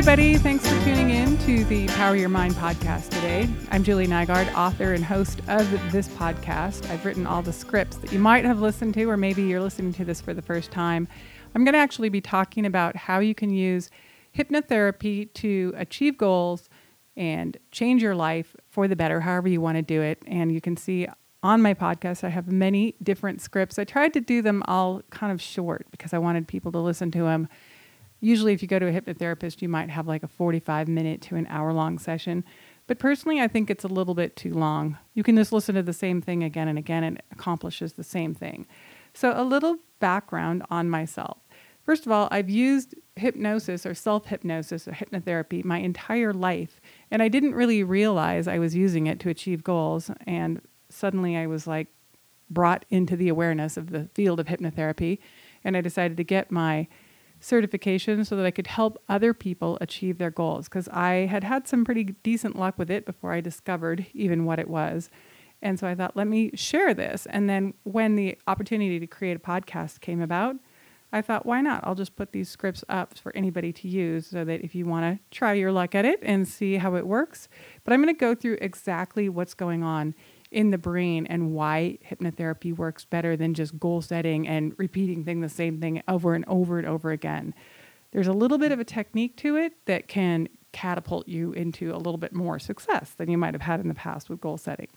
everybody. 0.00 0.38
Thanks 0.38 0.66
for 0.66 0.82
tuning 0.82 1.10
in 1.10 1.36
to 1.40 1.62
the 1.66 1.86
Power 1.88 2.16
Your 2.16 2.30
Mind 2.30 2.54
podcast 2.54 3.10
today. 3.10 3.46
I'm 3.70 3.84
Julie 3.84 4.06
Nygard, 4.06 4.50
author 4.54 4.94
and 4.94 5.04
host 5.04 5.40
of 5.46 5.70
this 5.92 6.08
podcast. 6.08 6.88
I've 6.88 7.04
written 7.04 7.26
all 7.26 7.42
the 7.42 7.52
scripts 7.52 7.98
that 7.98 8.10
you 8.10 8.18
might 8.18 8.46
have 8.46 8.62
listened 8.62 8.94
to, 8.94 9.04
or 9.10 9.18
maybe 9.18 9.42
you're 9.42 9.60
listening 9.60 9.92
to 9.92 10.06
this 10.06 10.18
for 10.18 10.32
the 10.32 10.40
first 10.40 10.70
time. 10.70 11.06
I'm 11.54 11.64
going 11.66 11.74
to 11.74 11.78
actually 11.78 12.08
be 12.08 12.22
talking 12.22 12.64
about 12.64 12.96
how 12.96 13.18
you 13.18 13.34
can 13.34 13.50
use 13.50 13.90
hypnotherapy 14.34 15.30
to 15.34 15.74
achieve 15.76 16.16
goals 16.16 16.70
and 17.14 17.58
change 17.70 18.02
your 18.02 18.14
life 18.14 18.56
for 18.70 18.88
the 18.88 18.96
better, 18.96 19.20
however 19.20 19.48
you 19.48 19.60
want 19.60 19.76
to 19.76 19.82
do 19.82 20.00
it. 20.00 20.22
And 20.26 20.50
you 20.50 20.62
can 20.62 20.78
see 20.78 21.08
on 21.42 21.60
my 21.60 21.74
podcast, 21.74 22.24
I 22.24 22.30
have 22.30 22.50
many 22.50 22.94
different 23.02 23.42
scripts. 23.42 23.78
I 23.78 23.84
tried 23.84 24.14
to 24.14 24.22
do 24.22 24.40
them 24.40 24.62
all 24.66 25.02
kind 25.10 25.30
of 25.30 25.42
short 25.42 25.88
because 25.90 26.14
I 26.14 26.18
wanted 26.18 26.48
people 26.48 26.72
to 26.72 26.78
listen 26.78 27.10
to 27.10 27.24
them 27.24 27.50
Usually, 28.20 28.52
if 28.52 28.62
you 28.62 28.68
go 28.68 28.78
to 28.78 28.86
a 28.86 28.92
hypnotherapist, 28.92 29.62
you 29.62 29.68
might 29.68 29.90
have 29.90 30.06
like 30.06 30.22
a 30.22 30.28
45 30.28 30.88
minute 30.88 31.20
to 31.22 31.36
an 31.36 31.46
hour 31.48 31.72
long 31.72 31.98
session. 31.98 32.44
But 32.86 32.98
personally, 32.98 33.40
I 33.40 33.48
think 33.48 33.70
it's 33.70 33.84
a 33.84 33.88
little 33.88 34.14
bit 34.14 34.36
too 34.36 34.52
long. 34.52 34.98
You 35.14 35.22
can 35.22 35.36
just 35.36 35.52
listen 35.52 35.74
to 35.76 35.82
the 35.82 35.92
same 35.92 36.20
thing 36.20 36.42
again 36.42 36.68
and 36.68 36.78
again, 36.78 37.04
and 37.04 37.18
it 37.18 37.24
accomplishes 37.30 37.94
the 37.94 38.04
same 38.04 38.34
thing. 38.34 38.66
So, 39.14 39.32
a 39.34 39.44
little 39.44 39.76
background 40.00 40.64
on 40.70 40.90
myself. 40.90 41.38
First 41.84 42.06
of 42.06 42.12
all, 42.12 42.28
I've 42.30 42.50
used 42.50 42.94
hypnosis 43.16 43.86
or 43.86 43.94
self 43.94 44.26
hypnosis 44.26 44.86
or 44.86 44.92
hypnotherapy 44.92 45.64
my 45.64 45.78
entire 45.78 46.32
life, 46.32 46.80
and 47.10 47.22
I 47.22 47.28
didn't 47.28 47.54
really 47.54 47.82
realize 47.82 48.46
I 48.46 48.58
was 48.58 48.74
using 48.74 49.06
it 49.06 49.18
to 49.20 49.28
achieve 49.28 49.64
goals. 49.64 50.10
And 50.26 50.60
suddenly 50.88 51.36
I 51.36 51.46
was 51.46 51.66
like 51.66 51.88
brought 52.50 52.84
into 52.90 53.16
the 53.16 53.28
awareness 53.28 53.76
of 53.76 53.90
the 53.90 54.08
field 54.14 54.40
of 54.40 54.46
hypnotherapy, 54.46 55.18
and 55.64 55.76
I 55.76 55.80
decided 55.80 56.16
to 56.16 56.24
get 56.24 56.50
my 56.50 56.86
certification 57.40 58.24
so 58.24 58.36
that 58.36 58.46
I 58.46 58.50
could 58.50 58.66
help 58.66 59.02
other 59.08 59.34
people 59.34 59.78
achieve 59.80 60.18
their 60.18 60.30
goals 60.30 60.68
because 60.68 60.88
I 60.88 61.26
had 61.26 61.42
had 61.42 61.66
some 61.66 61.84
pretty 61.84 62.04
decent 62.04 62.56
luck 62.56 62.78
with 62.78 62.90
it 62.90 63.06
before 63.06 63.32
I 63.32 63.40
discovered 63.40 64.06
even 64.12 64.44
what 64.44 64.58
it 64.58 64.68
was. 64.68 65.10
And 65.62 65.78
so 65.78 65.86
I 65.86 65.94
thought, 65.94 66.16
let 66.16 66.26
me 66.26 66.50
share 66.54 66.94
this. 66.94 67.26
And 67.26 67.48
then 67.48 67.74
when 67.82 68.16
the 68.16 68.38
opportunity 68.46 69.00
to 69.00 69.06
create 69.06 69.36
a 69.36 69.40
podcast 69.40 70.00
came 70.00 70.20
about, 70.20 70.56
I 71.12 71.22
thought, 71.22 71.44
why 71.44 71.60
not? 71.60 71.80
I'll 71.84 71.96
just 71.96 72.14
put 72.14 72.32
these 72.32 72.48
scripts 72.48 72.84
up 72.88 73.18
for 73.18 73.34
anybody 73.36 73.72
to 73.72 73.88
use 73.88 74.28
so 74.28 74.44
that 74.44 74.60
if 74.60 74.74
you 74.74 74.86
want 74.86 75.04
to 75.04 75.36
try 75.36 75.54
your 75.54 75.72
luck 75.72 75.94
at 75.94 76.04
it 76.04 76.20
and 76.22 76.46
see 76.46 76.76
how 76.76 76.94
it 76.94 77.06
works. 77.06 77.48
But 77.82 77.92
I'm 77.92 78.00
going 78.00 78.14
to 78.14 78.18
go 78.18 78.34
through 78.34 78.58
exactly 78.60 79.28
what's 79.28 79.54
going 79.54 79.82
on 79.82 80.14
in 80.50 80.70
the 80.70 80.78
brain 80.78 81.26
and 81.26 81.52
why 81.52 81.98
hypnotherapy 82.08 82.76
works 82.76 83.04
better 83.04 83.36
than 83.36 83.54
just 83.54 83.78
goal 83.78 84.00
setting 84.02 84.48
and 84.48 84.74
repeating 84.78 85.24
thing 85.24 85.40
the 85.40 85.48
same 85.48 85.80
thing 85.80 86.02
over 86.08 86.34
and 86.34 86.44
over 86.46 86.78
and 86.78 86.86
over 86.86 87.12
again. 87.12 87.54
There's 88.12 88.26
a 88.26 88.32
little 88.32 88.58
bit 88.58 88.72
of 88.72 88.80
a 88.80 88.84
technique 88.84 89.36
to 89.38 89.56
it 89.56 89.74
that 89.86 90.08
can 90.08 90.48
catapult 90.72 91.28
you 91.28 91.52
into 91.52 91.94
a 91.94 91.98
little 91.98 92.18
bit 92.18 92.32
more 92.32 92.58
success 92.58 93.10
than 93.10 93.30
you 93.30 93.38
might 93.38 93.54
have 93.54 93.62
had 93.62 93.80
in 93.80 93.88
the 93.88 93.94
past 93.94 94.28
with 94.28 94.40
goal 94.40 94.58
setting. 94.58 94.88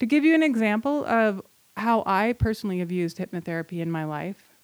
To 0.00 0.06
give 0.06 0.24
you 0.24 0.34
an 0.34 0.42
example 0.42 1.04
of 1.04 1.42
how 1.76 2.02
I 2.06 2.32
personally 2.32 2.80
have 2.80 2.90
used 2.90 3.18
hypnotherapy 3.18 3.80
in 3.80 3.90
my 3.90 4.04
life, 4.04 4.54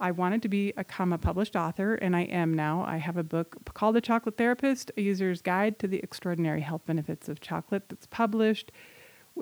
I 0.00 0.10
wanted 0.10 0.42
to 0.42 0.48
become 0.48 1.12
a 1.12 1.18
published 1.18 1.56
author, 1.56 1.94
and 1.94 2.16
I 2.16 2.22
am 2.22 2.52
now. 2.52 2.84
I 2.86 2.96
have 2.96 3.16
a 3.16 3.22
book 3.22 3.56
called 3.74 3.94
The 3.94 4.00
Chocolate 4.00 4.36
Therapist 4.36 4.90
A 4.96 5.00
User's 5.00 5.40
Guide 5.40 5.78
to 5.78 5.86
the 5.86 5.98
Extraordinary 5.98 6.60
Health 6.62 6.82
Benefits 6.84 7.28
of 7.28 7.40
Chocolate 7.40 7.88
that's 7.88 8.06
published 8.06 8.72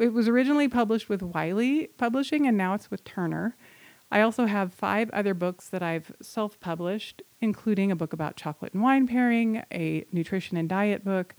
it 0.01 0.13
was 0.13 0.29
originally 0.29 0.69
published 0.69 1.09
with 1.09 1.23
Wiley 1.23 1.89
Publishing 1.99 2.47
and 2.47 2.57
now 2.57 2.75
it's 2.75 2.91
with 2.91 3.05
Turner. 3.05 3.57
I 4.11 4.21
also 4.21 4.47
have 4.47 4.75
five 4.75 5.09
other 5.11 5.33
books 5.33 5.69
that 5.69 5.83
I've 5.83 6.13
self 6.21 6.61
published, 6.61 7.23
including 7.41 7.91
a 7.91 7.97
book 7.97 8.13
about 8.13 8.37
chocolate 8.37 8.75
and 8.75 8.83
wine 8.83 9.07
pairing, 9.07 9.65
a 9.73 10.05
nutrition 10.13 10.57
and 10.57 10.69
diet 10.69 11.05
book, 11.05 11.35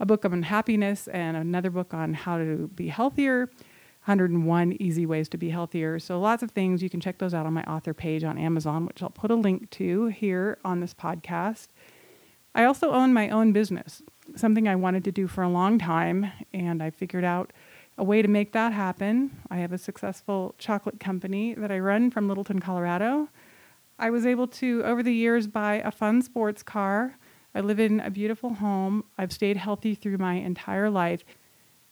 a 0.00 0.06
book 0.06 0.24
on 0.24 0.42
happiness, 0.42 1.06
and 1.08 1.36
another 1.36 1.70
book 1.70 1.94
on 1.94 2.14
how 2.14 2.38
to 2.38 2.68
be 2.74 2.88
healthier 2.88 3.48
101 4.06 4.76
Easy 4.78 5.04
Ways 5.04 5.28
to 5.28 5.36
Be 5.36 5.50
Healthier. 5.50 5.98
So, 5.98 6.20
lots 6.20 6.42
of 6.44 6.52
things. 6.52 6.80
You 6.80 6.88
can 6.88 7.00
check 7.00 7.18
those 7.18 7.34
out 7.34 7.44
on 7.44 7.52
my 7.52 7.64
author 7.64 7.92
page 7.92 8.22
on 8.22 8.38
Amazon, 8.38 8.86
which 8.86 9.02
I'll 9.02 9.10
put 9.10 9.32
a 9.32 9.34
link 9.34 9.68
to 9.70 10.06
here 10.06 10.58
on 10.64 10.78
this 10.78 10.94
podcast. 10.94 11.68
I 12.54 12.64
also 12.64 12.92
own 12.92 13.12
my 13.12 13.28
own 13.28 13.52
business, 13.52 14.02
something 14.36 14.68
I 14.68 14.76
wanted 14.76 15.02
to 15.04 15.12
do 15.12 15.26
for 15.26 15.42
a 15.42 15.48
long 15.48 15.78
time, 15.78 16.30
and 16.54 16.82
I 16.82 16.90
figured 16.90 17.24
out 17.24 17.52
a 17.98 18.04
way 18.04 18.22
to 18.22 18.28
make 18.28 18.52
that 18.52 18.72
happen. 18.72 19.38
I 19.50 19.56
have 19.56 19.72
a 19.72 19.78
successful 19.78 20.54
chocolate 20.58 21.00
company 21.00 21.54
that 21.54 21.70
I 21.70 21.78
run 21.78 22.10
from 22.10 22.28
Littleton, 22.28 22.60
Colorado. 22.60 23.28
I 23.98 24.10
was 24.10 24.26
able 24.26 24.46
to, 24.48 24.82
over 24.84 25.02
the 25.02 25.14
years, 25.14 25.46
buy 25.46 25.76
a 25.76 25.90
fun 25.90 26.20
sports 26.20 26.62
car. 26.62 27.16
I 27.54 27.60
live 27.60 27.80
in 27.80 28.00
a 28.00 28.10
beautiful 28.10 28.54
home. 28.54 29.04
I've 29.16 29.32
stayed 29.32 29.56
healthy 29.56 29.94
through 29.94 30.18
my 30.18 30.34
entire 30.34 30.90
life. 30.90 31.24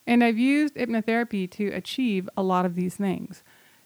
And 0.07 0.23
I've 0.23 0.39
used 0.39 0.75
hypnotherapy 0.75 1.51
to 1.53 1.69
achieve 1.69 2.29
a 2.37 2.43
lot 2.43 2.67
of 2.67 2.75
these 2.75 2.97
things. 2.97 3.43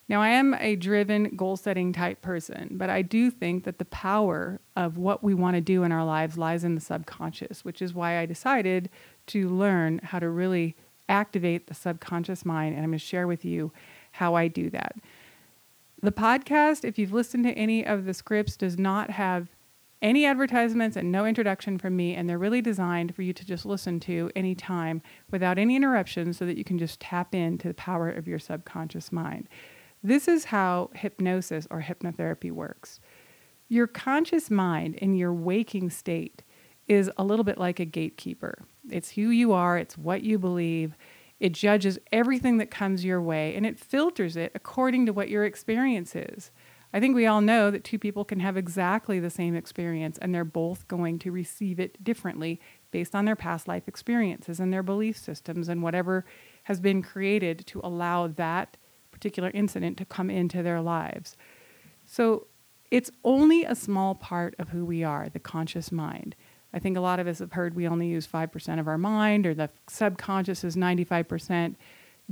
Now, 0.08 0.22
I 0.22 0.30
am 0.30 0.54
a 0.54 0.74
driven, 0.74 1.36
goal 1.36 1.56
setting 1.56 1.92
type 1.92 2.22
person, 2.22 2.70
but 2.72 2.88
I 2.88 3.02
do 3.02 3.30
think 3.30 3.64
that 3.64 3.78
the 3.78 3.84
power 3.84 4.58
of 4.74 4.96
what 4.96 5.22
we 5.22 5.34
want 5.34 5.54
to 5.56 5.60
do 5.60 5.84
in 5.84 5.92
our 5.92 6.04
lives 6.04 6.38
lies 6.38 6.64
in 6.64 6.74
the 6.74 6.80
subconscious, 6.80 7.62
which 7.64 7.82
is 7.82 7.92
why 7.92 8.18
I 8.18 8.24
decided 8.24 8.88
to 9.28 9.48
learn 9.50 10.00
how 10.02 10.18
to 10.18 10.30
really 10.30 10.74
activate 11.08 11.66
the 11.66 11.74
subconscious 11.74 12.44
mind. 12.44 12.74
And 12.74 12.84
I'm 12.84 12.90
going 12.90 12.98
to 12.98 13.04
share 13.04 13.26
with 13.26 13.44
you 13.44 13.72
how 14.12 14.34
I 14.34 14.48
do 14.48 14.70
that. 14.70 14.96
The 16.02 16.12
podcast, 16.12 16.84
if 16.84 16.98
you've 16.98 17.12
listened 17.12 17.44
to 17.44 17.52
any 17.52 17.84
of 17.84 18.04
the 18.04 18.14
scripts, 18.14 18.56
does 18.56 18.78
not 18.78 19.10
have 19.10 19.48
any 20.00 20.24
advertisements 20.24 20.96
and 20.96 21.10
no 21.10 21.26
introduction 21.26 21.76
from 21.78 21.96
me. 21.96 22.14
And 22.14 22.28
they're 22.28 22.38
really 22.38 22.62
designed 22.62 23.14
for 23.14 23.22
you 23.22 23.32
to 23.32 23.44
just 23.44 23.66
listen 23.66 23.98
to 24.00 24.30
anytime 24.36 25.02
without 25.30 25.58
any 25.58 25.74
interruptions 25.74 26.38
so 26.38 26.46
that 26.46 26.56
you 26.56 26.64
can 26.64 26.78
just 26.78 27.00
tap 27.00 27.34
into 27.34 27.68
the 27.68 27.74
power 27.74 28.08
of 28.08 28.28
your 28.28 28.38
subconscious 28.38 29.10
mind. 29.10 29.48
This 30.02 30.28
is 30.28 30.46
how 30.46 30.90
hypnosis 30.94 31.66
or 31.70 31.82
hypnotherapy 31.82 32.52
works. 32.52 33.00
Your 33.68 33.86
conscious 33.86 34.50
mind 34.50 34.94
in 34.94 35.14
your 35.14 35.32
waking 35.32 35.90
state 35.90 36.42
is 36.86 37.10
a 37.16 37.24
little 37.24 37.44
bit 37.44 37.58
like 37.58 37.80
a 37.80 37.84
gatekeeper. 37.84 38.64
It's 38.92 39.10
who 39.10 39.30
you 39.30 39.52
are, 39.52 39.78
it's 39.78 39.98
what 39.98 40.22
you 40.22 40.38
believe. 40.38 40.96
It 41.40 41.52
judges 41.52 41.98
everything 42.10 42.58
that 42.58 42.70
comes 42.70 43.04
your 43.04 43.22
way 43.22 43.54
and 43.54 43.64
it 43.64 43.78
filters 43.78 44.36
it 44.36 44.52
according 44.54 45.06
to 45.06 45.12
what 45.12 45.28
your 45.28 45.44
experience 45.44 46.16
is. 46.16 46.50
I 46.92 47.00
think 47.00 47.14
we 47.14 47.26
all 47.26 47.42
know 47.42 47.70
that 47.70 47.84
two 47.84 47.98
people 47.98 48.24
can 48.24 48.40
have 48.40 48.56
exactly 48.56 49.20
the 49.20 49.30
same 49.30 49.54
experience 49.54 50.18
and 50.18 50.34
they're 50.34 50.44
both 50.44 50.88
going 50.88 51.18
to 51.20 51.30
receive 51.30 51.78
it 51.78 52.02
differently 52.02 52.60
based 52.90 53.14
on 53.14 53.26
their 53.26 53.36
past 53.36 53.68
life 53.68 53.86
experiences 53.86 54.58
and 54.58 54.72
their 54.72 54.82
belief 54.82 55.16
systems 55.16 55.68
and 55.68 55.82
whatever 55.82 56.24
has 56.64 56.80
been 56.80 57.02
created 57.02 57.66
to 57.66 57.80
allow 57.84 58.26
that 58.26 58.76
particular 59.10 59.50
incident 59.52 59.98
to 59.98 60.04
come 60.04 60.30
into 60.30 60.62
their 60.62 60.80
lives. 60.80 61.36
So 62.06 62.46
it's 62.90 63.10
only 63.22 63.64
a 63.64 63.74
small 63.74 64.14
part 64.14 64.54
of 64.58 64.70
who 64.70 64.84
we 64.84 65.04
are, 65.04 65.28
the 65.28 65.38
conscious 65.38 65.92
mind. 65.92 66.34
I 66.72 66.78
think 66.78 66.96
a 66.96 67.00
lot 67.00 67.20
of 67.20 67.26
us 67.26 67.38
have 67.38 67.52
heard 67.52 67.74
we 67.74 67.88
only 67.88 68.08
use 68.08 68.26
5% 68.26 68.78
of 68.78 68.88
our 68.88 68.98
mind 68.98 69.46
or 69.46 69.54
the 69.54 69.70
subconscious 69.88 70.64
is 70.64 70.76
95%, 70.76 71.76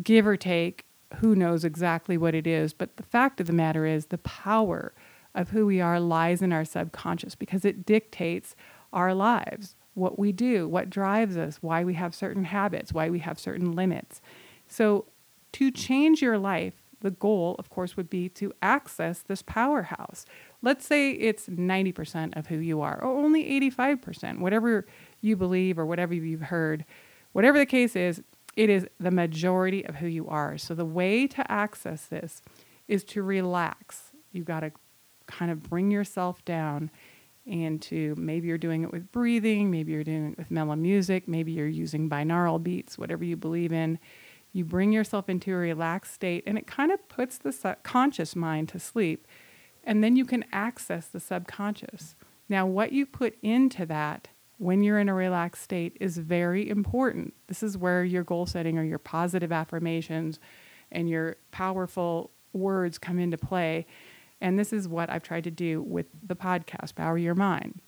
give 0.03 0.27
or 0.27 0.37
take. 0.37 0.85
Who 1.17 1.35
knows 1.35 1.65
exactly 1.65 2.19
what 2.19 2.35
it 2.35 2.47
is? 2.47 2.75
But 2.75 2.97
the 2.97 3.03
fact 3.03 3.41
of 3.41 3.47
the 3.47 3.53
matter 3.53 3.87
is, 3.87 4.07
the 4.07 4.19
power 4.19 4.93
of 5.35 5.51
who 5.51 5.67
we 5.67 5.81
are 5.81 6.01
lies 6.01 6.43
in 6.43 6.53
our 6.53 6.65
subconscious 6.65 7.35
because 7.35 7.65
it 7.65 7.87
dictates 7.87 8.57
our 8.93 9.15
lives, 9.15 9.77
what 9.95 10.19
we 10.19 10.33
do, 10.33 10.69
what 10.69 10.91
drives 10.91 11.37
us, 11.37 11.59
why 11.61 11.85
we 11.85 11.95
have 11.95 12.15
certain 12.15 12.45
habits, 12.45 12.93
why 12.93 13.09
we 13.09 13.21
have 13.21 13.39
certain 13.39 13.73
limits. 13.73 14.21
So, 14.67 15.07
to 15.53 15.71
change 15.71 16.21
your 16.21 16.37
life, 16.39 16.75
the 17.01 17.11
goal, 17.11 17.57
of 17.59 17.71
course, 17.71 17.97
would 17.97 18.11
be 18.11 18.29
to 18.31 18.53
access 18.63 19.21
this 19.21 19.43
powerhouse. 19.43 20.25
Let's 20.63 20.87
say 20.87 21.13
it's 21.13 21.47
90% 21.47 22.37
of 22.37 22.47
who 22.47 22.59
you 22.59 22.81
are, 22.81 23.03
or 23.03 23.17
only 23.17 23.45
85%, 23.61 24.41
whatever 24.41 24.87
you 25.21 25.37
believe 25.37 25.79
or 25.79 25.87
whatever 25.87 26.15
you've 26.15 26.43
heard. 26.43 26.85
Whatever 27.33 27.59
the 27.59 27.67
case 27.67 27.95
is, 27.97 28.23
it 28.57 28.71
is 28.71 28.87
the 28.99 29.11
majority 29.11 29.85
of 29.85 29.97
who 29.97 30.07
you 30.07 30.27
are. 30.29 30.57
So 30.57 30.75
the 30.75 30.87
way 30.87 31.27
to 31.27 31.53
access 31.53 32.07
this 32.07 32.43
is 32.89 33.05
to 33.05 33.23
relax. 33.23 34.13
You've 34.33 34.47
got 34.47 34.61
to 34.61 34.73
kind 35.27 35.51
of 35.51 35.63
bring 35.69 35.91
yourself 35.91 36.45
down 36.45 36.91
and 37.47 37.81
to 37.81 38.15
maybe 38.17 38.49
you're 38.49 38.59
doing 38.59 38.83
it 38.83 38.91
with 38.91 39.13
breathing, 39.13 39.71
maybe 39.71 39.93
you're 39.93 40.03
doing 40.03 40.33
it 40.33 40.39
with 40.39 40.51
mellow 40.51 40.75
music, 40.75 41.29
maybe 41.29 41.53
you're 41.53 41.69
using 41.69 42.11
binaural 42.11 42.61
beats, 42.61 42.99
whatever 42.99 43.25
you 43.25 43.37
believe 43.37 43.73
in. 43.73 43.99
You 44.57 44.65
bring 44.65 44.91
yourself 44.91 45.29
into 45.29 45.53
a 45.53 45.57
relaxed 45.57 46.15
state 46.15 46.43
and 46.47 46.57
it 46.57 46.67
kind 46.67 46.91
of 46.91 47.07
puts 47.11 47.37
the 47.37 47.77
conscious 47.83 48.35
mind 48.35 48.71
to 48.71 48.79
sleep 48.79 49.27
and 49.85 50.03
then 50.03 50.17
you 50.17 50.25
can 50.25 50.47
access 50.51 51.07
the 51.07 51.21
subconscious. 51.21 52.17
Now, 52.49 52.65
what 52.65 52.91
you 52.91 53.05
put 53.05 53.37
into 53.43 53.85
that 53.85 54.29
when 54.57 54.83
you're 54.83 54.99
in 54.99 55.11
a 55.11 55.15
relaxed 55.15 55.63
state 55.63 55.95
is 56.01 56.17
very 56.17 56.71
important. 56.71 57.35
This 57.49 57.63
is 57.63 57.77
where 57.77 58.03
your 58.03 58.25
goal 58.25 58.47
setting 58.47 58.79
or 58.79 58.83
your 58.83 58.99
positive 58.99 59.53
affirmations 59.53 60.41
and 60.91 61.07
your 61.07 61.37
powerful 61.51 62.31
words 62.55 62.97
come 62.97 63.19
into 63.19 63.37
play. 63.37 63.87
And 64.41 64.59
this 64.59 64.73
is 64.73 64.89
what 64.89 65.11
I've 65.11 65.23
tried 65.23 65.45
to 65.45 65.51
do 65.51 65.83
with 65.83 66.07
the 66.27 66.35
podcast, 66.35 66.95
Power 66.95 67.19
Your 67.19 67.35
Mind. 67.35 67.83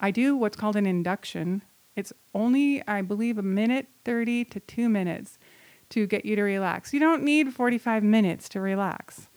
I 0.00 0.10
do 0.10 0.36
what's 0.36 0.56
called 0.56 0.76
an 0.76 0.84
induction. 0.84 1.62
It's 1.96 2.12
only, 2.34 2.86
I 2.86 3.00
believe, 3.00 3.38
a 3.38 3.42
minute 3.42 3.86
30 4.04 4.44
to 4.46 4.60
two 4.60 4.90
minutes 4.90 5.37
to 5.90 6.06
get 6.06 6.24
you 6.24 6.36
to 6.36 6.42
relax. 6.42 6.92
You 6.92 7.00
don't 7.00 7.22
need 7.22 7.52
45 7.52 8.02
minutes 8.02 8.48
to 8.50 8.60
relax. 8.60 9.28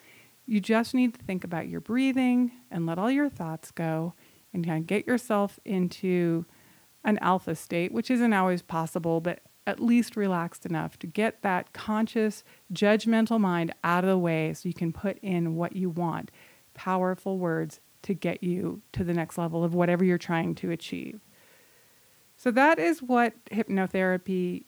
You 0.46 0.60
just 0.60 0.94
need 0.94 1.14
to 1.14 1.24
think 1.24 1.44
about 1.44 1.70
your 1.70 1.80
breathing 1.80 2.52
and 2.70 2.86
let 2.86 2.98
all 2.98 3.12
your 3.12 3.30
thoughts 3.30 3.72
go 3.72 4.14
and 4.54 4.66
kind 4.66 4.80
of 4.80 4.88
get 4.88 5.08
yourself 5.08 5.60
into 5.64 6.46
an 7.04 7.18
alpha 7.20 7.56
state, 7.56 7.92
which 7.92 8.12
isn't 8.12 8.34
always 8.34 8.62
possible, 8.62 9.22
but 9.22 9.40
at 9.66 9.80
least 9.80 10.16
relaxed 10.16 10.66
enough 10.66 10.98
to 11.00 11.08
get 11.08 11.42
that 11.44 11.72
conscious, 11.72 12.44
judgmental 12.74 13.40
mind 13.40 13.74
out 13.84 14.04
of 14.04 14.10
the 14.10 14.18
way 14.18 14.54
so 14.54 14.68
you 14.68 14.74
can 14.74 14.92
put 14.92 15.18
in 15.20 15.56
what 15.56 15.76
you 15.76 15.90
want 15.90 16.32
powerful 16.74 17.38
words 17.38 17.80
to 18.04 18.14
get 18.14 18.42
you 18.44 18.82
to 18.94 19.04
the 19.04 19.14
next 19.14 19.38
level 19.38 19.64
of 19.64 19.74
whatever 19.74 20.04
you're 20.04 20.18
trying 20.18 20.56
to 20.56 20.72
achieve. 20.72 21.20
So, 22.36 22.50
that 22.52 22.80
is 22.80 23.02
what 23.02 23.34
hypnotherapy 23.46 24.64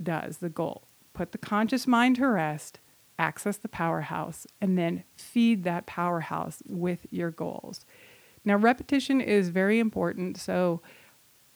does 0.00 0.38
the 0.38 0.48
goal. 0.48 0.85
Put 1.16 1.32
the 1.32 1.38
conscious 1.38 1.86
mind 1.86 2.16
to 2.16 2.28
rest, 2.28 2.78
access 3.18 3.56
the 3.56 3.70
powerhouse, 3.70 4.46
and 4.60 4.76
then 4.76 5.04
feed 5.16 5.64
that 5.64 5.86
powerhouse 5.86 6.62
with 6.68 7.06
your 7.10 7.30
goals. 7.30 7.86
Now, 8.44 8.56
repetition 8.56 9.22
is 9.22 9.48
very 9.48 9.78
important. 9.78 10.36
So, 10.36 10.82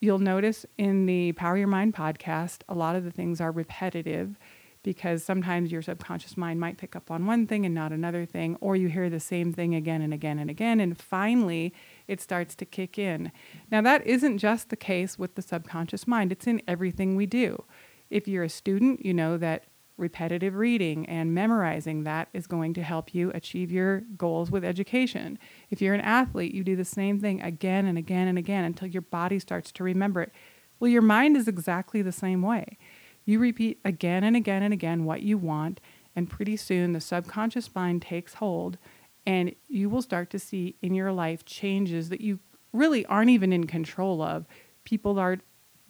you'll 0.00 0.18
notice 0.18 0.64
in 0.78 1.04
the 1.04 1.32
Power 1.32 1.58
Your 1.58 1.68
Mind 1.68 1.94
podcast, 1.94 2.62
a 2.70 2.74
lot 2.74 2.96
of 2.96 3.04
the 3.04 3.10
things 3.10 3.38
are 3.38 3.52
repetitive 3.52 4.38
because 4.82 5.22
sometimes 5.22 5.70
your 5.70 5.82
subconscious 5.82 6.38
mind 6.38 6.58
might 6.58 6.78
pick 6.78 6.96
up 6.96 7.10
on 7.10 7.26
one 7.26 7.46
thing 7.46 7.66
and 7.66 7.74
not 7.74 7.92
another 7.92 8.24
thing, 8.24 8.56
or 8.62 8.76
you 8.76 8.88
hear 8.88 9.10
the 9.10 9.20
same 9.20 9.52
thing 9.52 9.74
again 9.74 10.00
and 10.00 10.14
again 10.14 10.38
and 10.38 10.48
again, 10.48 10.80
and 10.80 10.96
finally 10.96 11.74
it 12.08 12.22
starts 12.22 12.54
to 12.54 12.64
kick 12.64 12.98
in. 12.98 13.30
Now, 13.70 13.82
that 13.82 14.06
isn't 14.06 14.38
just 14.38 14.70
the 14.70 14.76
case 14.76 15.18
with 15.18 15.34
the 15.34 15.42
subconscious 15.42 16.06
mind, 16.06 16.32
it's 16.32 16.46
in 16.46 16.62
everything 16.66 17.14
we 17.14 17.26
do. 17.26 17.62
If 18.10 18.28
you're 18.28 18.44
a 18.44 18.48
student, 18.48 19.04
you 19.04 19.14
know 19.14 19.38
that 19.38 19.64
repetitive 19.96 20.54
reading 20.54 21.06
and 21.06 21.34
memorizing 21.34 22.04
that 22.04 22.28
is 22.32 22.46
going 22.46 22.74
to 22.74 22.82
help 22.82 23.14
you 23.14 23.30
achieve 23.32 23.70
your 23.70 24.00
goals 24.00 24.50
with 24.50 24.64
education. 24.64 25.38
If 25.68 25.80
you're 25.80 25.94
an 25.94 26.00
athlete, 26.00 26.54
you 26.54 26.64
do 26.64 26.74
the 26.74 26.84
same 26.84 27.20
thing 27.20 27.40
again 27.42 27.86
and 27.86 27.98
again 27.98 28.26
and 28.26 28.38
again 28.38 28.64
until 28.64 28.88
your 28.88 29.02
body 29.02 29.38
starts 29.38 29.70
to 29.72 29.84
remember 29.84 30.22
it. 30.22 30.32
Well, 30.80 30.90
your 30.90 31.02
mind 31.02 31.36
is 31.36 31.46
exactly 31.46 32.00
the 32.00 32.12
same 32.12 32.40
way. 32.40 32.78
You 33.26 33.38
repeat 33.38 33.78
again 33.84 34.24
and 34.24 34.34
again 34.34 34.62
and 34.62 34.72
again 34.72 35.04
what 35.04 35.22
you 35.22 35.36
want, 35.36 35.80
and 36.16 36.28
pretty 36.28 36.56
soon 36.56 36.94
the 36.94 37.00
subconscious 37.00 37.72
mind 37.74 38.02
takes 38.02 38.34
hold, 38.34 38.78
and 39.26 39.54
you 39.68 39.90
will 39.90 40.02
start 40.02 40.30
to 40.30 40.38
see 40.38 40.76
in 40.80 40.94
your 40.94 41.12
life 41.12 41.44
changes 41.44 42.08
that 42.08 42.22
you 42.22 42.40
really 42.72 43.04
aren't 43.06 43.30
even 43.30 43.52
in 43.52 43.66
control 43.66 44.22
of. 44.22 44.46
People 44.84 45.18
are 45.18 45.38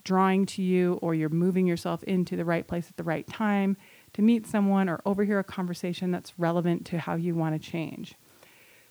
drawing 0.05 0.47
to 0.47 0.63
you, 0.63 0.99
or 1.03 1.15
you're 1.15 1.29
moving 1.29 1.67
yourself 1.67 2.03
into 2.05 2.37
the 2.37 2.45
right 2.45 2.67
place 2.67 2.89
at 2.89 2.97
the 2.97 3.05
right 3.05 3.27
time 3.27 3.77
to 4.13 4.23
meet 4.23 4.47
someone 4.47 4.89
or 4.89 5.01
overhear 5.05 5.39
a 5.39 5.45
conversation 5.45 6.11
that's 6.11 6.39
relevant 6.39 6.85
to 6.87 6.99
how 6.99 7.15
you 7.15 7.35
want 7.35 7.61
to 7.61 7.71
change. 7.71 8.15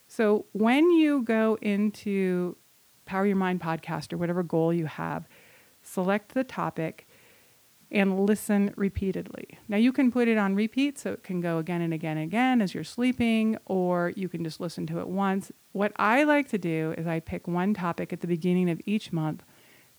So, 0.07 0.45
when 0.53 0.89
you 0.91 1.21
go 1.21 1.57
into 1.61 2.57
Power 3.05 3.25
Your 3.25 3.35
Mind 3.35 3.61
podcast 3.61 4.11
or 4.11 4.17
whatever 4.17 4.43
goal 4.43 4.73
you 4.73 4.85
have, 4.85 5.27
select 5.81 6.33
the 6.33 6.43
topic 6.43 7.07
and 7.91 8.19
listen 8.25 8.73
repeatedly. 8.75 9.57
Now, 9.67 9.77
you 9.77 9.91
can 9.91 10.11
put 10.11 10.27
it 10.27 10.37
on 10.37 10.55
repeat 10.55 10.99
so 10.99 11.13
it 11.13 11.23
can 11.23 11.41
go 11.41 11.57
again 11.57 11.81
and 11.81 11.93
again 11.93 12.17
and 12.17 12.25
again 12.25 12.61
as 12.61 12.73
you're 12.73 12.83
sleeping, 12.83 13.57
or 13.65 14.13
you 14.15 14.29
can 14.29 14.43
just 14.43 14.59
listen 14.59 14.85
to 14.87 14.99
it 14.99 15.07
once. 15.07 15.51
What 15.71 15.91
I 15.97 16.23
like 16.23 16.49
to 16.49 16.57
do 16.57 16.93
is 16.97 17.07
I 17.07 17.19
pick 17.19 17.47
one 17.47 17.73
topic 17.73 18.13
at 18.13 18.21
the 18.21 18.27
beginning 18.27 18.69
of 18.69 18.79
each 18.85 19.11
month, 19.11 19.43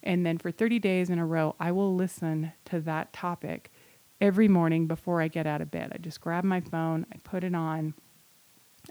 and 0.03 0.25
then 0.25 0.39
for 0.39 0.51
30 0.51 0.79
days 0.79 1.11
in 1.11 1.19
a 1.19 1.27
row, 1.27 1.55
I 1.61 1.73
will 1.73 1.95
listen 1.95 2.53
to 2.67 2.81
that 2.81 3.13
topic 3.13 3.71
every 4.21 4.49
morning 4.49 4.87
before 4.87 5.21
I 5.21 5.29
get 5.29 5.47
out 5.47 5.61
of 5.61 5.71
bed. 5.71 5.93
I 5.95 5.99
just 5.99 6.21
grab 6.21 6.45
my 6.45 6.61
phone, 6.61 7.07
I 7.13 7.17
put 7.23 7.45
it 7.45 7.55
on. 7.55 7.95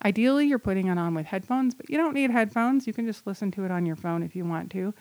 Ideally, 0.06 0.47
you're 0.47 0.59
putting 0.59 0.88
it 0.88 0.97
on 0.97 1.15
with 1.15 1.25
headphones, 1.27 1.73
but 1.73 1.89
you 1.89 1.97
don't 1.97 2.13
need 2.13 2.29
headphones. 2.29 2.85
You 2.85 2.94
can 2.94 3.06
just 3.06 3.25
listen 3.25 3.51
to 3.51 3.65
it 3.65 3.71
on 3.71 3.85
your 3.85 3.95
phone 3.95 4.23
if 4.23 4.35
you 4.35 4.45
want 4.45 4.71
to. 4.71 4.94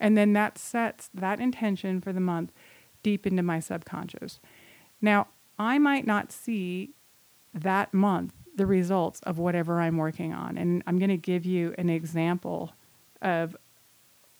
And 0.00 0.16
then 0.16 0.32
that 0.34 0.58
sets 0.58 1.08
that 1.14 1.40
intention 1.40 2.00
for 2.00 2.12
the 2.12 2.20
month 2.20 2.52
deep 3.02 3.26
into 3.26 3.42
my 3.42 3.60
subconscious. 3.60 4.40
Now, 5.00 5.28
I 5.58 5.78
might 5.78 6.06
not 6.06 6.32
see 6.32 6.90
that 7.54 7.94
month 7.94 8.34
the 8.56 8.66
results 8.66 9.20
of 9.22 9.38
whatever 9.38 9.80
I'm 9.80 9.96
working 9.96 10.32
on. 10.32 10.58
And 10.58 10.82
I'm 10.86 10.98
going 10.98 11.10
to 11.10 11.16
give 11.16 11.44
you 11.44 11.74
an 11.78 11.88
example 11.88 12.72
of 13.22 13.56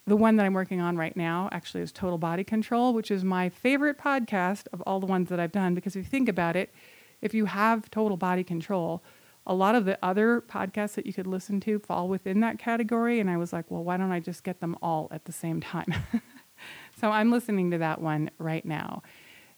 the 0.07 0.17
one 0.17 0.37
that 0.37 0.47
I'm 0.47 0.53
working 0.53 0.81
on 0.81 0.97
right 0.97 1.17
now 1.17 1.49
actually 1.51 1.83
is 1.83 1.91
Total 1.91 2.19
Body 2.19 2.45
Control, 2.45 2.95
which 2.95 3.11
is 3.11 3.25
my 3.25 3.49
favorite 3.49 3.99
podcast 3.99 4.69
of 4.73 4.81
all 4.83 5.01
the 5.01 5.07
ones 5.07 5.29
that 5.31 5.41
I've 5.41 5.53
done. 5.53 5.75
Because 5.75 5.97
if 5.97 6.05
you 6.05 6.11
think 6.11 6.29
about 6.29 6.55
it, 6.55 6.73
if 7.21 7.35
you 7.35 7.47
have 7.47 7.91
total 7.91 8.17
body 8.17 8.45
control, 8.45 9.03
a 9.47 9.55
lot 9.55 9.75
of 9.75 9.85
the 9.85 9.99
other 10.03 10.41
podcasts 10.41 10.95
that 10.95 11.07
you 11.07 11.13
could 11.13 11.27
listen 11.27 11.61
to 11.61 11.81
fall 11.81 12.09
within 12.09 12.41
that 12.41 12.59
category. 12.59 13.19
And 13.19 13.29
I 13.29 13.37
was 13.37 13.53
like, 13.53 13.69
well, 13.69 13.83
why 13.83 13.97
don't 13.97 14.13
I 14.13 14.21
just 14.21 14.45
get 14.45 14.61
them 14.61 14.77
all 14.81 15.09
at 15.11 15.25
the 15.25 15.33
same 15.33 15.61
time? 15.61 15.93
so 17.01 17.11
I'm 17.11 17.33
listening 17.33 17.73
to 17.73 17.79
that 17.79 18.01
one 18.01 18.31
right 18.39 18.65
now. 18.65 19.03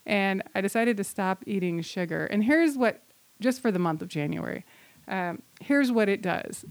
And 0.06 0.42
I 0.54 0.62
decided 0.62 0.96
to 0.96 1.04
stop 1.04 1.44
eating 1.46 1.82
sugar. 1.82 2.24
And 2.24 2.42
here's 2.44 2.76
what, 2.76 3.02
just 3.38 3.60
for 3.60 3.70
the 3.70 3.78
month 3.78 4.00
of 4.00 4.08
January, 4.08 4.64
um, 5.06 5.42
here's 5.60 5.92
what 5.92 6.08
it 6.08 6.22
does 6.22 6.64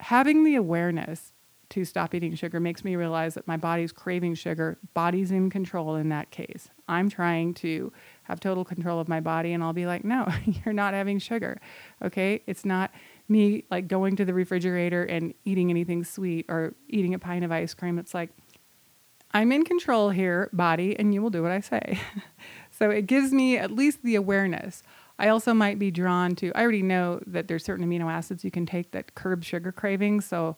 having 0.00 0.44
the 0.44 0.56
awareness 0.56 1.32
to 1.70 1.84
stop 1.84 2.14
eating 2.14 2.34
sugar 2.34 2.60
makes 2.60 2.84
me 2.84 2.96
realize 2.96 3.34
that 3.34 3.46
my 3.46 3.56
body's 3.56 3.92
craving 3.92 4.34
sugar. 4.34 4.78
Body's 4.94 5.30
in 5.30 5.50
control 5.50 5.96
in 5.96 6.08
that 6.10 6.30
case. 6.30 6.68
I'm 6.88 7.08
trying 7.08 7.54
to 7.54 7.92
have 8.24 8.40
total 8.40 8.64
control 8.64 9.00
of 9.00 9.08
my 9.08 9.20
body, 9.20 9.52
and 9.52 9.62
I'll 9.62 9.72
be 9.72 9.86
like, 9.86 10.04
no, 10.04 10.28
you're 10.44 10.74
not 10.74 10.94
having 10.94 11.18
sugar. 11.18 11.60
Okay. 12.02 12.42
It's 12.46 12.64
not 12.64 12.90
me 13.28 13.64
like 13.70 13.88
going 13.88 14.16
to 14.16 14.24
the 14.24 14.34
refrigerator 14.34 15.04
and 15.04 15.34
eating 15.44 15.70
anything 15.70 16.04
sweet 16.04 16.46
or 16.48 16.74
eating 16.88 17.14
a 17.14 17.18
pint 17.18 17.44
of 17.44 17.52
ice 17.52 17.74
cream. 17.74 17.98
It's 17.98 18.14
like, 18.14 18.30
I'm 19.32 19.50
in 19.50 19.64
control 19.64 20.10
here, 20.10 20.48
body, 20.52 20.96
and 20.96 21.12
you 21.12 21.20
will 21.20 21.30
do 21.30 21.42
what 21.42 21.50
I 21.50 21.60
say. 21.60 21.98
so 22.70 22.90
it 22.90 23.06
gives 23.06 23.32
me 23.32 23.58
at 23.58 23.70
least 23.70 24.02
the 24.04 24.14
awareness. 24.14 24.82
I 25.18 25.28
also 25.28 25.54
might 25.54 25.78
be 25.78 25.90
drawn 25.90 26.34
to, 26.36 26.52
I 26.54 26.62
already 26.62 26.82
know 26.82 27.20
that 27.26 27.48
there's 27.48 27.64
certain 27.64 27.86
amino 27.86 28.10
acids 28.10 28.44
you 28.44 28.50
can 28.50 28.66
take 28.66 28.92
that 28.92 29.14
curb 29.14 29.44
sugar 29.44 29.72
cravings. 29.72 30.24
So 30.24 30.56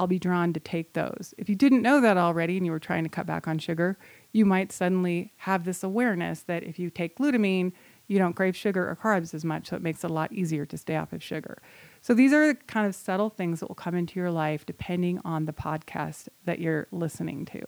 I'll 0.00 0.06
be 0.06 0.18
drawn 0.18 0.54
to 0.54 0.60
take 0.60 0.94
those. 0.94 1.34
If 1.36 1.50
you 1.50 1.54
didn't 1.54 1.82
know 1.82 2.00
that 2.00 2.16
already 2.16 2.56
and 2.56 2.64
you 2.64 2.72
were 2.72 2.78
trying 2.78 3.02
to 3.02 3.10
cut 3.10 3.26
back 3.26 3.46
on 3.46 3.58
sugar, 3.58 3.98
you 4.32 4.46
might 4.46 4.72
suddenly 4.72 5.34
have 5.36 5.64
this 5.64 5.82
awareness 5.82 6.40
that 6.44 6.62
if 6.62 6.78
you 6.78 6.88
take 6.88 7.18
glutamine, 7.18 7.72
you 8.06 8.18
don't 8.18 8.32
crave 8.32 8.56
sugar 8.56 8.88
or 8.88 8.96
carbs 8.96 9.34
as 9.34 9.44
much, 9.44 9.68
so 9.68 9.76
it 9.76 9.82
makes 9.82 10.02
it 10.02 10.10
a 10.10 10.12
lot 10.12 10.32
easier 10.32 10.64
to 10.64 10.78
stay 10.78 10.96
off 10.96 11.12
of 11.12 11.22
sugar. 11.22 11.60
So 12.00 12.14
these 12.14 12.32
are 12.32 12.46
the 12.46 12.54
kind 12.54 12.86
of 12.86 12.94
subtle 12.94 13.28
things 13.28 13.60
that 13.60 13.68
will 13.68 13.74
come 13.74 13.94
into 13.94 14.18
your 14.18 14.30
life 14.30 14.64
depending 14.64 15.20
on 15.22 15.44
the 15.44 15.52
podcast 15.52 16.28
that 16.46 16.60
you're 16.60 16.86
listening 16.92 17.44
to. 17.44 17.60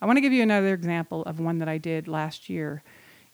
I 0.00 0.06
want 0.06 0.16
to 0.16 0.20
give 0.20 0.32
you 0.32 0.44
another 0.44 0.72
example 0.72 1.22
of 1.24 1.40
one 1.40 1.58
that 1.58 1.68
I 1.68 1.78
did 1.78 2.06
last 2.06 2.48
year. 2.48 2.84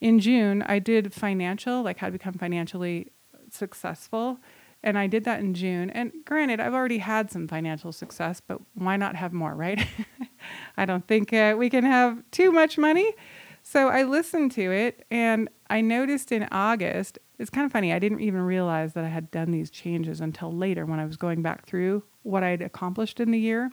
In 0.01 0.19
June, 0.19 0.63
I 0.63 0.79
did 0.79 1.13
financial, 1.13 1.83
like 1.83 1.99
how 1.99 2.07
to 2.07 2.13
become 2.13 2.35
financially 2.35 3.13
successful. 3.51 4.39
And 4.85 4.99
I 4.99 5.07
did 5.07 5.25
that 5.25 5.41
in 5.41 5.55
June. 5.55 5.89
And 5.91 6.13
granted, 6.27 6.61
I've 6.61 6.75
already 6.75 6.99
had 6.99 7.31
some 7.31 7.49
financial 7.49 7.91
success, 7.91 8.43
but 8.47 8.61
why 8.75 8.99
not 8.99 9.17
have 9.17 9.33
more, 9.33 9.55
right? 9.55 9.85
I 10.77 10.85
don't 10.85 11.09
think 11.09 11.33
uh, 11.33 11.57
we 11.59 11.71
can 11.71 11.85
have 11.85 12.23
too 12.31 12.53
much 12.53 12.77
money. 12.77 13.15
So 13.63 13.89
I 13.89 14.03
listened 14.03 14.53
to 14.53 14.71
it 14.71 15.07
and 15.11 15.49
I 15.71 15.81
noticed 15.81 16.31
in 16.33 16.47
August, 16.53 17.19
it's 17.39 17.49
kind 17.49 17.65
of 17.65 17.73
funny, 17.73 17.95
I 17.95 17.99
didn't 17.99 18.21
even 18.21 18.43
realize 18.43 18.93
that 18.93 19.05
I 19.05 19.09
had 19.09 19.31
done 19.31 19.53
these 19.53 19.71
changes 19.71 20.21
until 20.21 20.53
later 20.53 20.85
when 20.85 21.01
I 21.01 21.07
was 21.07 21.17
going 21.17 21.41
back 21.41 21.65
through 21.65 22.03
what 22.23 22.45
I'd 22.45 22.61
accomplished 22.61 23.21
in 23.21 23.31
the 23.31 23.41
year. 23.41 23.73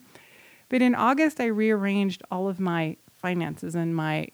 But 0.69 0.81
in 0.81 0.95
August, 0.95 1.41
I 1.41 1.47
rearranged 1.47 2.23
all 2.31 2.47
of 2.47 2.57
my 2.57 2.95
finances 3.17 3.75
and 3.75 3.93
my 3.93 4.29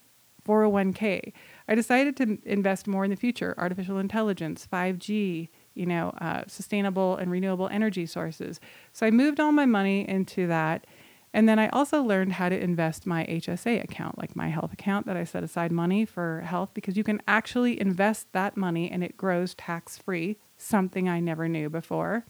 401k. 0.47 1.33
I 1.67 1.73
decided 1.73 2.15
to 2.17 2.37
invest 2.45 2.87
more 2.87 3.03
in 3.03 3.09
the 3.09 3.17
future 3.17 3.55
artificial 3.57 3.97
intelligence, 3.97 4.67
5G, 4.71 5.49
you 5.77 5.85
know, 5.85 6.09
uh, 6.19 6.43
sustainable 6.47 7.15
and 7.15 7.31
renewable 7.31 7.67
energy 7.69 8.05
sources. 8.05 8.59
So 8.93 9.05
I 9.05 9.11
moved 9.11 9.39
all 9.39 9.51
my 9.51 9.65
money 9.65 10.07
into 10.07 10.47
that. 10.47 10.85
And 11.33 11.47
then 11.47 11.59
I 11.59 11.67
also 11.69 12.01
learned 12.01 12.33
how 12.33 12.49
to 12.49 12.59
invest 12.59 13.05
my 13.05 13.25
HSA 13.25 13.83
account, 13.83 14.17
like 14.17 14.35
my 14.35 14.47
health 14.47 14.73
account 14.73 15.05
that 15.05 15.17
I 15.17 15.23
set 15.23 15.43
aside 15.43 15.71
money 15.71 16.05
for 16.05 16.41
health, 16.41 16.71
because 16.73 16.97
you 16.97 17.03
can 17.03 17.21
actually 17.27 17.79
invest 17.79 18.31
that 18.31 18.57
money 18.57 18.89
and 18.89 19.03
it 19.03 19.17
grows 19.17 19.53
tax 19.53 19.97
free, 19.97 20.37
something 20.57 21.07
I 21.07 21.19
never 21.19 21.47
knew 21.47 21.69
before. 21.69 22.25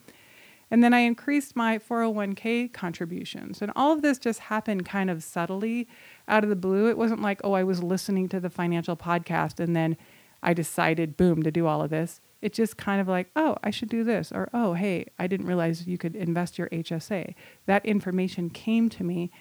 And 0.69 0.83
then 0.83 0.93
I 0.93 0.99
increased 0.99 1.55
my 1.55 1.77
401k 1.77 2.73
contributions. 2.73 3.61
And 3.61 3.71
all 3.75 3.93
of 3.93 4.01
this 4.01 4.17
just 4.17 4.39
happened 4.39 4.85
kind 4.85 5.09
of 5.09 5.23
subtly 5.23 5.87
out 6.27 6.43
of 6.43 6.49
the 6.49 6.55
blue. 6.55 6.89
It 6.89 6.97
wasn't 6.97 7.21
like, 7.21 7.39
oh, 7.43 7.53
I 7.53 7.63
was 7.63 7.81
listening 7.81 8.27
to 8.29 8.39
the 8.39 8.49
financial 8.49 8.97
podcast 8.97 9.59
and 9.59 9.75
then 9.75 9.95
I 10.43 10.53
decided, 10.53 11.15
boom, 11.17 11.43
to 11.43 11.51
do 11.51 11.67
all 11.67 11.81
of 11.81 11.89
this. 11.89 12.19
It's 12.41 12.57
just 12.57 12.77
kind 12.77 13.01
of 13.01 13.07
like, 13.07 13.29
oh, 13.35 13.57
I 13.63 13.71
should 13.71 13.89
do 13.89 14.03
this, 14.03 14.31
or 14.31 14.49
oh, 14.53 14.73
hey, 14.73 15.07
I 15.17 15.27
didn't 15.27 15.47
realize 15.47 15.87
you 15.87 15.97
could 15.97 16.15
invest 16.15 16.57
your 16.57 16.69
HSA. 16.69 17.33
That 17.65 17.85
information 17.85 18.49
came 18.49 18.89
to 18.89 19.03
me 19.03 19.31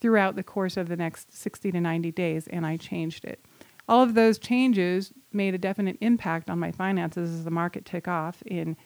throughout 0.00 0.36
the 0.36 0.42
course 0.42 0.76
of 0.76 0.88
the 0.88 0.96
next 0.96 1.36
60 1.36 1.72
to 1.72 1.80
90 1.80 2.12
days, 2.12 2.46
and 2.48 2.66
I 2.66 2.76
changed 2.76 3.24
it. 3.24 3.44
All 3.88 4.02
of 4.02 4.14
those 4.14 4.38
changes 4.38 5.12
made 5.32 5.54
a 5.54 5.58
definite 5.58 5.96
impact 6.00 6.50
on 6.50 6.58
my 6.58 6.72
finances 6.72 7.32
as 7.32 7.44
the 7.44 7.50
market 7.50 7.84
took 7.84 8.08
off 8.08 8.42
in 8.46 8.76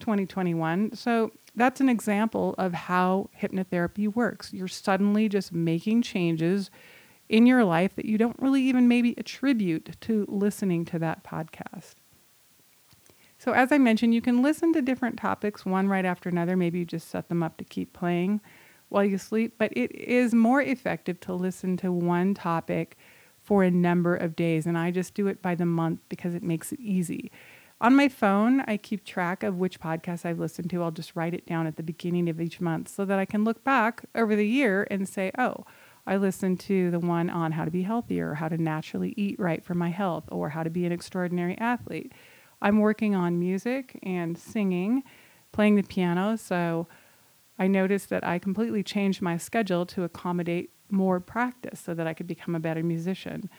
2021. 0.00 0.94
So 0.94 1.30
that's 1.54 1.80
an 1.80 1.88
example 1.88 2.54
of 2.58 2.72
how 2.72 3.30
hypnotherapy 3.40 4.12
works. 4.12 4.52
You're 4.52 4.68
suddenly 4.68 5.28
just 5.28 5.52
making 5.52 6.02
changes 6.02 6.70
in 7.28 7.46
your 7.46 7.64
life 7.64 7.94
that 7.96 8.04
you 8.04 8.18
don't 8.18 8.38
really 8.38 8.62
even 8.62 8.88
maybe 8.88 9.14
attribute 9.16 9.96
to 10.02 10.26
listening 10.28 10.84
to 10.86 10.98
that 10.98 11.24
podcast. 11.24 11.94
So, 13.42 13.50
as 13.54 13.72
I 13.72 13.78
mentioned, 13.78 14.14
you 14.14 14.20
can 14.20 14.40
listen 14.40 14.72
to 14.72 14.80
different 14.80 15.18
topics 15.18 15.66
one 15.66 15.88
right 15.88 16.04
after 16.04 16.28
another. 16.28 16.56
Maybe 16.56 16.78
you 16.78 16.84
just 16.84 17.08
set 17.08 17.28
them 17.28 17.42
up 17.42 17.56
to 17.56 17.64
keep 17.64 17.92
playing 17.92 18.40
while 18.88 19.04
you 19.04 19.18
sleep, 19.18 19.54
but 19.58 19.72
it 19.72 19.92
is 19.96 20.32
more 20.32 20.62
effective 20.62 21.18
to 21.22 21.34
listen 21.34 21.76
to 21.78 21.90
one 21.90 22.34
topic 22.34 22.96
for 23.40 23.64
a 23.64 23.70
number 23.72 24.14
of 24.14 24.36
days. 24.36 24.64
And 24.64 24.78
I 24.78 24.92
just 24.92 25.14
do 25.14 25.26
it 25.26 25.42
by 25.42 25.56
the 25.56 25.66
month 25.66 25.98
because 26.08 26.36
it 26.36 26.44
makes 26.44 26.70
it 26.70 26.78
easy. 26.78 27.32
On 27.80 27.96
my 27.96 28.08
phone, 28.08 28.60
I 28.68 28.76
keep 28.76 29.04
track 29.04 29.42
of 29.42 29.58
which 29.58 29.80
podcasts 29.80 30.24
I've 30.24 30.38
listened 30.38 30.70
to. 30.70 30.80
I'll 30.80 30.92
just 30.92 31.16
write 31.16 31.34
it 31.34 31.44
down 31.44 31.66
at 31.66 31.74
the 31.74 31.82
beginning 31.82 32.28
of 32.28 32.40
each 32.40 32.60
month 32.60 32.90
so 32.90 33.04
that 33.06 33.18
I 33.18 33.24
can 33.24 33.42
look 33.42 33.64
back 33.64 34.04
over 34.14 34.36
the 34.36 34.46
year 34.46 34.86
and 34.88 35.08
say, 35.08 35.32
oh, 35.36 35.64
I 36.06 36.16
listened 36.16 36.60
to 36.60 36.92
the 36.92 37.00
one 37.00 37.28
on 37.28 37.50
how 37.50 37.64
to 37.64 37.72
be 37.72 37.82
healthier, 37.82 38.34
how 38.34 38.46
to 38.46 38.56
naturally 38.56 39.14
eat 39.16 39.40
right 39.40 39.64
for 39.64 39.74
my 39.74 39.90
health, 39.90 40.28
or 40.30 40.50
how 40.50 40.62
to 40.62 40.70
be 40.70 40.86
an 40.86 40.92
extraordinary 40.92 41.58
athlete. 41.58 42.12
I'm 42.62 42.78
working 42.78 43.14
on 43.14 43.38
music 43.38 43.98
and 44.02 44.38
singing, 44.38 45.02
playing 45.52 45.76
the 45.76 45.82
piano. 45.82 46.36
So 46.36 46.86
I 47.58 47.66
noticed 47.66 48.08
that 48.08 48.26
I 48.26 48.38
completely 48.38 48.82
changed 48.82 49.20
my 49.20 49.36
schedule 49.36 49.84
to 49.86 50.04
accommodate 50.04 50.70
more 50.90 51.20
practice 51.20 51.80
so 51.80 51.92
that 51.94 52.06
I 52.06 52.14
could 52.14 52.26
become 52.26 52.54
a 52.54 52.60
better 52.60 52.82
musician. 52.82 53.50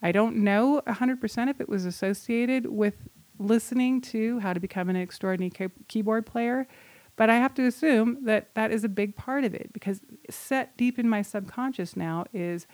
I 0.00 0.12
don't 0.12 0.36
know 0.36 0.82
100% 0.86 1.48
if 1.50 1.60
it 1.60 1.68
was 1.68 1.84
associated 1.84 2.66
with 2.66 2.94
listening 3.38 4.00
to 4.00 4.38
how 4.38 4.52
to 4.52 4.60
become 4.60 4.88
an 4.88 4.96
extraordinary 4.96 5.70
keyboard 5.88 6.26
player, 6.26 6.66
but 7.16 7.30
I 7.30 7.36
have 7.36 7.54
to 7.54 7.66
assume 7.66 8.24
that 8.24 8.54
that 8.54 8.70
is 8.70 8.84
a 8.84 8.88
big 8.88 9.16
part 9.16 9.44
of 9.44 9.54
it 9.54 9.72
because 9.72 10.00
set 10.30 10.76
deep 10.76 10.98
in 10.98 11.08
my 11.08 11.22
subconscious 11.22 11.96
now 11.96 12.26
is 12.32 12.66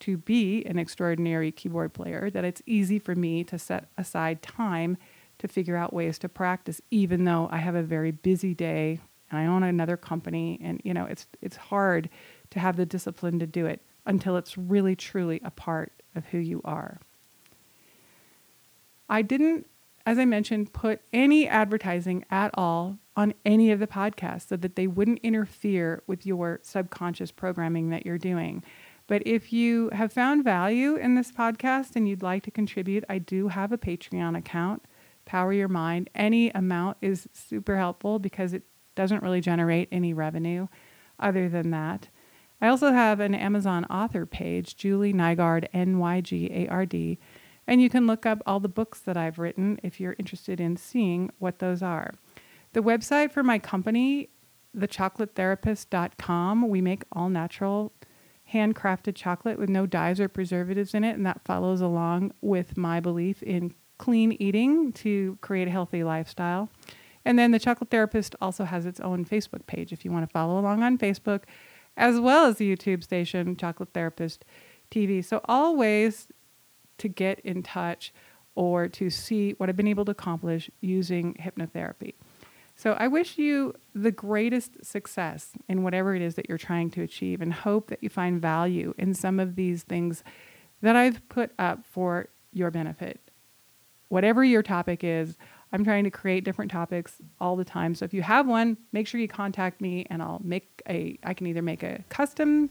to 0.00 0.16
be 0.16 0.64
an 0.64 0.78
extraordinary 0.78 1.52
keyboard 1.52 1.92
player, 1.92 2.30
that 2.30 2.44
it's 2.44 2.62
easy 2.66 2.98
for 2.98 3.14
me 3.14 3.44
to 3.44 3.58
set 3.58 3.88
aside 3.98 4.42
time 4.42 4.96
to 5.40 5.48
figure 5.48 5.76
out 5.76 5.92
ways 5.92 6.18
to 6.20 6.28
practice, 6.28 6.80
even 6.90 7.24
though 7.24 7.48
I 7.50 7.58
have 7.58 7.74
a 7.74 7.82
very 7.82 8.10
busy 8.10 8.54
day 8.54 9.00
and 9.30 9.38
I 9.38 9.46
own 9.46 9.62
another 9.62 9.96
company 9.96 10.58
and 10.62 10.80
you 10.84 10.94
know 10.94 11.06
it's 11.06 11.26
it's 11.40 11.56
hard 11.56 12.08
to 12.50 12.58
have 12.58 12.76
the 12.76 12.86
discipline 12.86 13.38
to 13.38 13.46
do 13.46 13.66
it 13.66 13.80
until 14.06 14.36
it's 14.36 14.56
really 14.58 14.96
truly 14.96 15.40
a 15.44 15.50
part 15.50 15.92
of 16.14 16.26
who 16.26 16.38
you 16.38 16.60
are. 16.64 17.00
I 19.08 19.22
didn't, 19.22 19.66
as 20.06 20.18
I 20.18 20.24
mentioned, 20.24 20.72
put 20.72 21.00
any 21.12 21.46
advertising 21.46 22.24
at 22.30 22.50
all 22.54 22.98
on 23.16 23.34
any 23.44 23.70
of 23.70 23.80
the 23.80 23.86
podcasts 23.86 24.48
so 24.48 24.56
that 24.56 24.76
they 24.76 24.86
wouldn't 24.86 25.18
interfere 25.22 26.02
with 26.06 26.24
your 26.24 26.60
subconscious 26.62 27.30
programming 27.30 27.90
that 27.90 28.06
you're 28.06 28.18
doing. 28.18 28.62
But 29.06 29.22
if 29.26 29.52
you 29.52 29.90
have 29.92 30.12
found 30.12 30.44
value 30.44 30.94
in 30.94 31.16
this 31.16 31.32
podcast 31.32 31.96
and 31.96 32.08
you'd 32.08 32.22
like 32.22 32.44
to 32.44 32.50
contribute, 32.52 33.04
I 33.08 33.18
do 33.18 33.48
have 33.48 33.72
a 33.72 33.78
Patreon 33.78 34.38
account, 34.38 34.84
Power 35.30 35.52
Your 35.52 35.68
Mind. 35.68 36.10
Any 36.12 36.50
amount 36.50 36.96
is 37.00 37.28
super 37.32 37.76
helpful 37.76 38.18
because 38.18 38.52
it 38.52 38.64
doesn't 38.96 39.22
really 39.22 39.40
generate 39.40 39.88
any 39.92 40.12
revenue 40.12 40.66
other 41.20 41.48
than 41.48 41.70
that. 41.70 42.08
I 42.60 42.66
also 42.66 42.90
have 42.90 43.20
an 43.20 43.36
Amazon 43.36 43.84
author 43.84 44.26
page, 44.26 44.74
Julie 44.74 45.12
Nygard, 45.12 45.68
N 45.72 46.00
Y 46.00 46.20
G 46.20 46.50
A 46.52 46.66
R 46.66 46.84
D, 46.84 47.20
and 47.64 47.80
you 47.80 47.88
can 47.88 48.08
look 48.08 48.26
up 48.26 48.42
all 48.44 48.58
the 48.58 48.68
books 48.68 48.98
that 48.98 49.16
I've 49.16 49.38
written 49.38 49.78
if 49.84 50.00
you're 50.00 50.16
interested 50.18 50.60
in 50.60 50.76
seeing 50.76 51.30
what 51.38 51.60
those 51.60 51.80
are. 51.80 52.12
The 52.72 52.82
website 52.82 53.30
for 53.30 53.44
my 53.44 53.60
company, 53.60 54.30
thechocolatetherapist.com, 54.76 56.68
we 56.68 56.80
make 56.80 57.04
all 57.12 57.28
natural 57.28 57.92
handcrafted 58.52 59.14
chocolate 59.14 59.60
with 59.60 59.68
no 59.68 59.86
dyes 59.86 60.18
or 60.18 60.28
preservatives 60.28 60.92
in 60.92 61.04
it, 61.04 61.14
and 61.14 61.24
that 61.24 61.44
follows 61.44 61.80
along 61.80 62.32
with 62.40 62.76
my 62.76 62.98
belief 62.98 63.44
in 63.44 63.76
clean 64.00 64.32
eating 64.40 64.92
to 64.94 65.36
create 65.42 65.68
a 65.68 65.70
healthy 65.70 66.02
lifestyle. 66.02 66.70
And 67.26 67.38
then 67.38 67.50
the 67.50 67.58
Chocolate 67.58 67.90
Therapist 67.90 68.34
also 68.40 68.64
has 68.64 68.86
its 68.86 68.98
own 68.98 69.26
Facebook 69.26 69.66
page 69.66 69.92
if 69.92 70.06
you 70.06 70.10
want 70.10 70.26
to 70.26 70.32
follow 70.32 70.58
along 70.58 70.82
on 70.82 70.96
Facebook 70.96 71.42
as 71.98 72.18
well 72.18 72.46
as 72.46 72.56
the 72.56 72.74
YouTube 72.74 73.04
station, 73.04 73.56
Chocolate 73.56 73.90
Therapist 73.92 74.46
TV. 74.90 75.22
So, 75.22 75.42
all 75.44 75.76
ways 75.76 76.28
to 76.96 77.08
get 77.08 77.40
in 77.40 77.62
touch 77.62 78.12
or 78.54 78.88
to 78.88 79.10
see 79.10 79.52
what 79.58 79.68
I've 79.68 79.76
been 79.76 79.86
able 79.86 80.06
to 80.06 80.12
accomplish 80.12 80.70
using 80.80 81.34
hypnotherapy. 81.34 82.14
So, 82.76 82.96
I 82.98 83.06
wish 83.06 83.36
you 83.36 83.74
the 83.94 84.12
greatest 84.12 84.82
success 84.82 85.50
in 85.68 85.82
whatever 85.82 86.14
it 86.14 86.22
is 86.22 86.36
that 86.36 86.48
you're 86.48 86.56
trying 86.56 86.90
to 86.92 87.02
achieve 87.02 87.42
and 87.42 87.52
hope 87.52 87.88
that 87.88 88.02
you 88.02 88.08
find 88.08 88.40
value 88.40 88.94
in 88.96 89.12
some 89.12 89.38
of 89.38 89.56
these 89.56 89.82
things 89.82 90.24
that 90.80 90.96
I've 90.96 91.28
put 91.28 91.52
up 91.58 91.84
for 91.84 92.28
your 92.50 92.70
benefit. 92.70 93.29
Whatever 94.10 94.42
your 94.42 94.62
topic 94.62 95.04
is, 95.04 95.38
I'm 95.72 95.84
trying 95.84 96.02
to 96.02 96.10
create 96.10 96.44
different 96.44 96.70
topics 96.70 97.22
all 97.40 97.54
the 97.54 97.64
time. 97.64 97.94
So 97.94 98.04
if 98.04 98.12
you 98.12 98.22
have 98.22 98.46
one, 98.46 98.76
make 98.92 99.06
sure 99.06 99.20
you 99.20 99.28
contact 99.28 99.80
me 99.80 100.04
and 100.10 100.20
I'll 100.20 100.40
make 100.42 100.82
a, 100.88 101.16
I 101.22 101.32
can 101.32 101.46
either 101.46 101.62
make 101.62 101.84
a 101.84 102.04
custom 102.08 102.70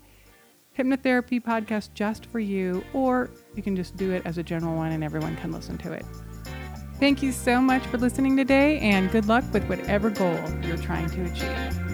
hypnotherapy 0.77 1.41
podcast 1.41 1.93
just 1.93 2.25
for 2.25 2.39
you, 2.39 2.84
or 2.93 3.29
you 3.55 3.63
can 3.63 3.75
just 3.77 3.96
do 3.96 4.12
it 4.12 4.22
as 4.25 4.38
a 4.38 4.43
general 4.43 4.75
one 4.75 4.91
and 4.91 5.01
everyone 5.01 5.38
can 5.38 5.53
listen 5.53 5.77
to 5.77 5.93
it. 5.93 6.05
Thank 7.00 7.24
you 7.24 7.31
so 7.31 7.62
much 7.62 7.86
for 7.86 7.98
listening 7.98 8.36
today 8.36 8.79
and 8.79 9.10
good 9.10 9.27
luck 9.27 9.46
with 9.53 9.63
whatever 9.69 10.10
goal 10.10 10.38
you're 10.63 10.77
trying 10.77 11.10
to 11.10 11.24
achieve. 11.24 11.88